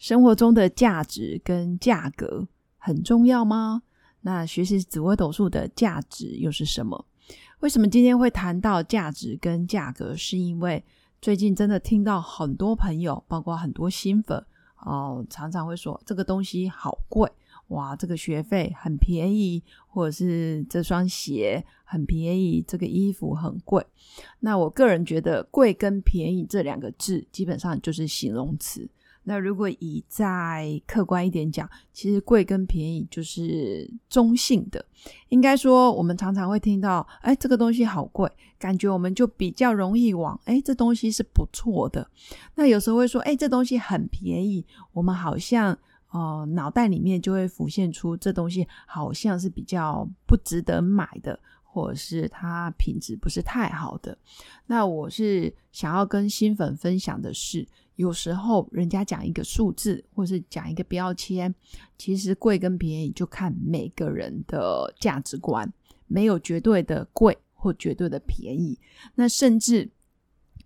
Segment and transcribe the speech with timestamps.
[0.00, 3.82] 生活中的价值跟价格很重要吗？
[4.22, 7.06] 那学习紫微斗数的价值又是什么？
[7.60, 10.16] 为什么今天会谈到价值跟价格？
[10.16, 10.82] 是因为
[11.20, 14.42] 最近真的听到很多朋友，包括很多新粉
[14.86, 17.30] 哦，常常会说这个东西好贵。
[17.68, 23.86] 哇，这个学费很便宜，或者是这双鞋很便宜，这个衣服很贵。
[24.38, 28.88] 那我个人觉得，贵跟便宜这两个字基本上就是形容词。
[29.22, 34.84] 那如果以再客观一点讲，其实贵跟便宜就是中性的。
[35.28, 42.08] 应该说，我们常常会听到，哎，这个东西好贵，感觉我们就比较容易往，哎，这东西是不错的。
[42.54, 45.78] 那有时候会说，哎，这东西很便宜，我们好像。
[46.12, 54.18] 哦，脑袋里面就会浮现出这东西好像是比较不值得买的，或者是它品质不是太好的。
[54.66, 57.64] 那我是想要跟新粉分享的是，
[58.00, 61.54] 有时候人家讲一个数字，或是讲一个标签，
[61.98, 65.70] 其实贵跟便宜就看每个人的价值观，
[66.06, 68.78] 没有绝对的贵或绝对的便宜。
[69.14, 69.90] 那甚至。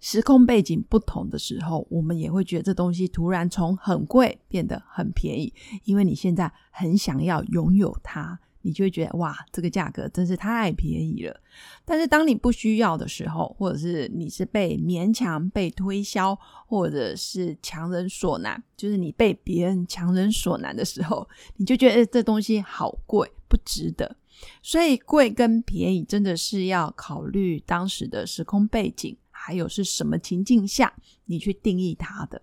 [0.00, 5.50] 时空背景不同的时候，我们也会觉得这东西突然从很贵变得很便宜，
[5.84, 11.40] 因为你现在很想要拥有它，你就会觉得哇，这个价格真是太便宜了。
[11.84, 16.34] 但是当你不需要的时候，或者是你是被勉强、被推销，
[16.66, 24.16] 或者是强人所难，就是你被别人强人所难的时候，你就觉得这东西好贵，不值得。
[24.62, 29.16] 所以贵跟便宜真的是要考虑当时的时空背景。
[29.46, 30.90] 还有是什么情境下
[31.26, 32.40] 你去定义它的？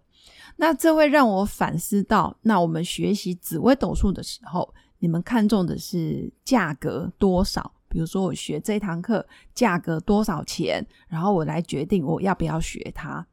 [0.58, 7.74] 那这会让我反思到，那我们学习紫微斗数的时候，你们看中的是价格多少？
[7.90, 13.28] 比如说我学这堂课价格多少钱，然后我来决定我要不要学它。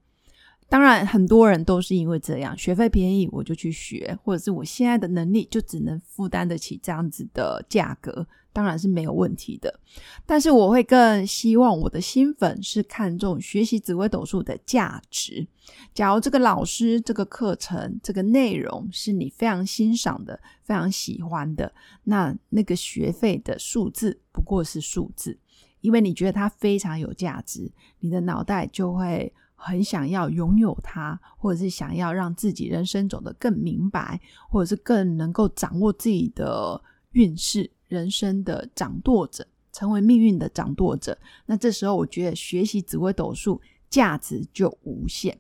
[0.71, 9.81] 当然，很多人都是因为这样，学费便宜我就去学，或者是我现在的能力就只能负担得起这样子的价格，当然是没有问题的。
[10.27, 15.49] 但是我会更希望我的新粉是看重学习紫微斗数的价值。
[15.95, 21.73] 假如这个老师、这个课程、这个内容是你非常欣赏的、非常喜欢的，
[22.05, 25.39] 那那个学费的数字不过是数字，
[25.81, 29.33] 因为你觉得它非常有价值，你的脑袋就会。
[29.61, 36.81] 很想要拥有它，或者是想要让自己人生走得更明白，或者是更能够掌握自己的
[37.11, 41.19] 运势、人生的掌舵者，成为命运的掌舵者。
[41.47, 43.61] 那这时候，我觉得学习紫微斗数
[43.91, 45.37] 价值就无限。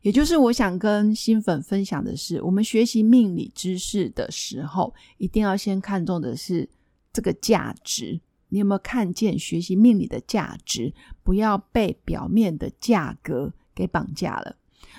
[0.00, 6.66] 也就是我想跟新粉分享的是，我们学习命理知识的时候，一定要先看重的是
[7.12, 8.18] 这个价值。
[8.50, 10.92] 你有没有看见学习命理的价值？
[11.22, 14.56] 不要被表面的价格给绑架了。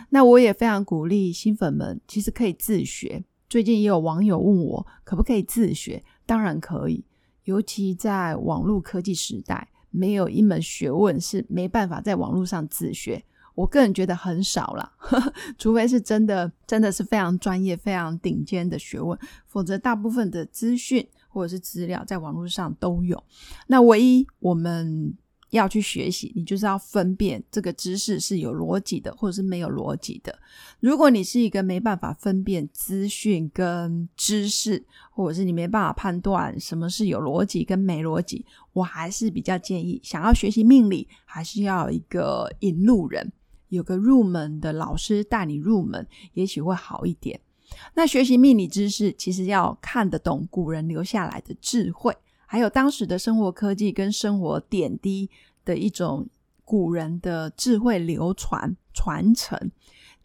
[0.09, 3.23] 那我也非常鼓励新粉们，其实可以自学。
[3.49, 6.03] 最近也有网友问我，可不可以自学？
[6.25, 7.05] 当然可以。
[7.43, 13.23] 尤其在网络科技时代，没有一门学问是没办法在网络上自学。
[13.55, 14.91] 我个人觉得很少了，
[15.57, 19.17] 除非是真的，真的是非常专业、非常顶尖的学问，
[19.47, 21.07] 否则大部分的资讯。
[21.33, 23.23] 或者是资料在网络上都有，
[23.67, 25.17] 那唯一我们
[25.51, 30.37] 要去学习，你就是要分辨这个知识是有逻辑的，或者是没有逻辑的。
[30.81, 43.31] 如果你是一个没办法分辨资讯跟知识，或者是你没办法判断什么是有逻辑跟没逻辑，我还是比较建议，想要学习命理，还是要一个引路人，
[43.71, 47.39] 有个入门的老师带你入门，也许会好一点。
[47.95, 52.15] 那学习命理知识，其实要看得懂古人留下来的智慧，
[52.45, 55.29] 还有当时的生活科技跟生活点滴
[55.63, 56.27] 的一种
[56.65, 59.71] 古人的智慧流传传承。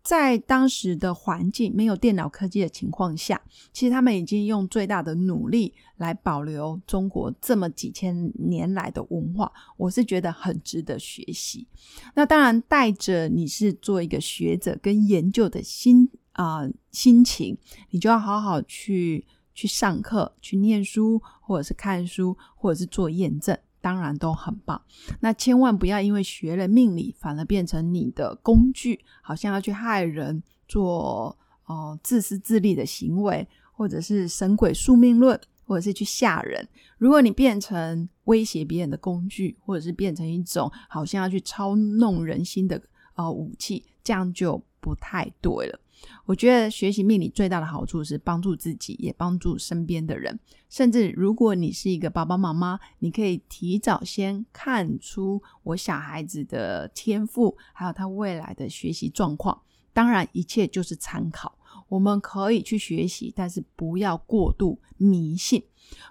[0.07, 3.41] 在当时的环境没有电脑科技的情况下，
[3.73, 11.67] 其实他们已经用最大的努力来保留中国这么几千年来的文化，我是觉得很值得学习。
[12.15, 16.09] 那当然，带着你是做一个学者跟研究的心。
[16.37, 17.57] 啊，心情
[17.89, 24.83] 你就要好好去去上课、去念书，或者是看书，或者是做验证，当然都很棒。
[25.21, 36.67] 那千万不要因为学了命理，反而变成你的工具，好像要去害人、做哦自私自利的行为，或者是神鬼宿命论，或者是去吓人。
[36.99, 42.83] 如果你变成威胁别人的工具，或者是变成一种好像要去操弄人心的
[43.15, 45.79] 呃武器，这样就不太对了。
[46.25, 50.39] 我觉得学习命理最大的好处是帮助自己，也帮助身边的人。
[50.69, 59.63] 甚至如果你是一个爸爸妈妈，你可以提早先看出我小孩子的天赋，还有他未来的学习状况。
[59.93, 61.57] 当然，一切就是参考。
[61.89, 65.63] 我们可以去学习，但是不要过度迷信。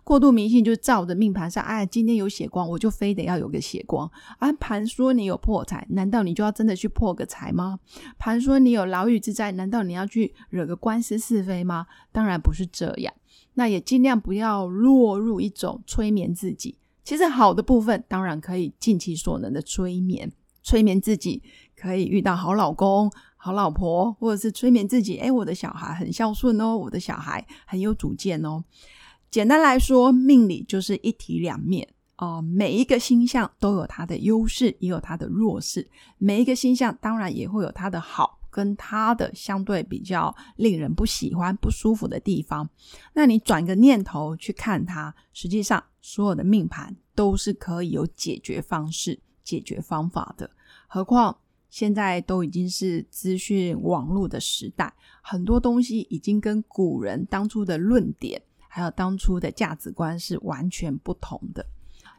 [0.03, 4.09] 过度迷信就是照着命盘上，哎，今天有血光，我就非得要有个血光。
[4.37, 7.79] 啊，盘说你有破财，难道你就要真的去破个财吗？
[8.19, 11.87] 盘说你有牢狱之灾，难道你要去惹个官司是非吗？
[12.11, 13.13] 当然不是这样。
[13.55, 16.77] 那也尽量不要落入一种催眠自己。
[17.03, 20.31] 其实好的部分，当然可以尽其所能的催眠，
[20.61, 21.41] 催眠自己
[21.75, 23.11] 可以遇到好老公。
[23.37, 28.63] 好老婆，或者是催眠自己，哎，我的小孩很孝顺哦，我的小孩很有主见哦。
[29.35, 31.85] 简单来说，命理就是一体两面
[32.19, 35.85] 哦，每一个星象都有它的优势，也有它的弱势。
[36.17, 42.69] 每一个星象当然也会有它的好，跟它的相对比较令人不喜欢、不舒服的地方。
[43.11, 50.49] 那你转个念头去看它，实际上所有的命盘都是可以有解决方式、解决方法的。
[50.87, 51.37] 何况。
[51.67, 58.41] 现在都已经是资讯网络的时代，很多东西已经跟古人当初的论点，
[58.75, 61.65] 还有当初的价值观是完全不同的。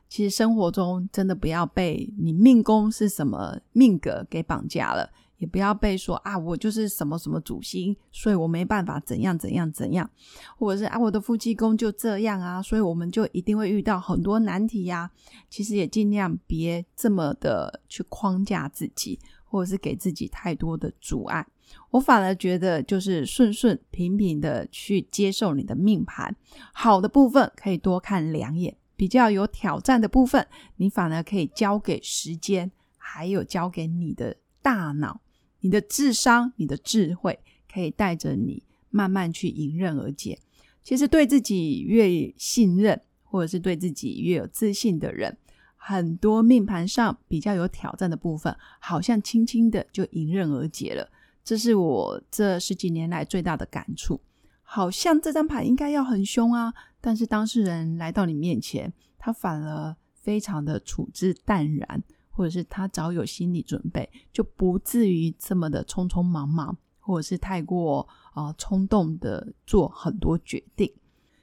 [0.08, 10.11] 其实生活中真的不要被你命宫是什么命格给绑架了，也不要被说啊，我就是什么什么主星，所以我没办法怎样怎样怎样，
[10.56, 15.11] 或者是啊，我的夫妻宫就这样啊，所以我们就一定会遇到很多难题呀。
[15.50, 19.19] 其实也尽量别这么的去框架自己。
[19.49, 21.47] 或者是给自己太多的阻碍，
[21.91, 26.35] 我反而觉得就是顺顺平平的去接受你的命盘，
[26.73, 30.47] 好的部分可以多看两眼，比较有挑战的部分，
[30.77, 35.21] 你反而可以交给时间，还有交给你的大脑、
[35.61, 37.39] 你的智商、你的智慧，
[37.73, 40.39] 可以带着你慢慢去迎刃而解。
[40.83, 45.37] 其实对自己越信任，或者是对自己越有自信的人。
[45.77, 51.09] 很多命盘上比较有挑战的部分，好像轻轻的就迎刃而解了。
[51.46, 54.20] 这是我这十几年来最大的感触。
[54.64, 70.93] 好像这张牌应该要很凶啊，但是当事人来到你面前，他反而非常的处之淡然，或者是他早有心理准备，就不至于这么的匆匆忙忙，或者是太过啊冲动的做很多决定。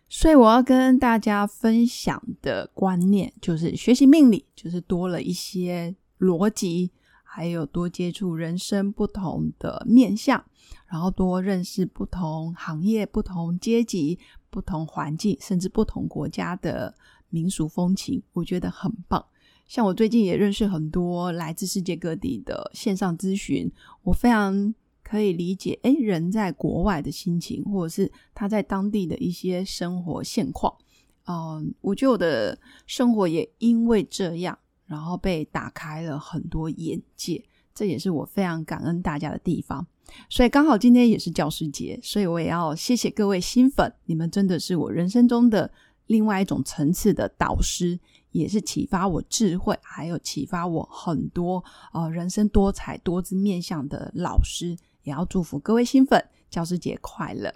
[0.10, 6.92] 所以我要跟大家分享的观念，就是学习命理，就是多了一些逻辑，
[7.34, 10.44] 还有多接触人生不同的面相，
[10.86, 14.20] 然后多认识不同行业、不同阶级、
[14.52, 16.94] 不同环境，甚至不同国家的
[17.30, 19.26] 民俗风情，我觉得很棒。
[19.66, 23.72] 像我最近也认识很多来自世界各地的线上咨询，
[24.04, 24.76] 我非常。
[25.06, 30.74] 可以理解，哎，人在国外的心情，或者是他在当地的一些生活现况，
[31.28, 32.58] 嗯，我觉得我的
[32.88, 37.44] 生活也因为这样，然后被打开了很多眼界，
[37.74, 39.86] 这也是我非常感恩大家的地方。
[40.30, 45.72] 所以刚好今天也是教师节，所以我也要谢谢各位新粉，你们真的是我人生中的
[46.08, 47.98] 另外一种层次的导师，
[48.32, 54.78] 也是启发我智慧，还有启发我很多呃人生多彩多姿面向的老师。
[55.04, 57.54] 也要祝福各位新粉教师节快乐！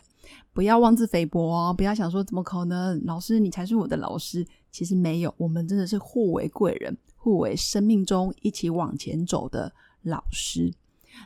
[0.52, 4.46] 不要妄自菲薄哦，不要想说怎么可能，老师你才是我的老师。
[4.78, 10.72] 其实没有，我们真的是互为贵人，互为生命中一起往前走的老师。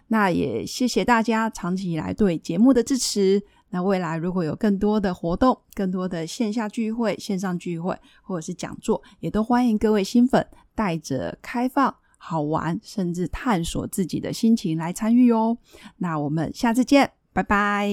[0.08, 3.43] 那也谢谢大家长期以来对节目的支持。
[3.72, 11.93] 那未来如果有更多的活动，更多的线下聚会、线上聚会或者是讲座，也都欢迎各位新粉带着开放。
[12.17, 15.58] 好玩，甚至探索自己的心情来参与哦。
[15.98, 17.89] 那我们下次见，拜拜。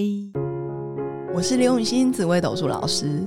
[1.35, 3.27] 我是刘永新，紫微斗数老师。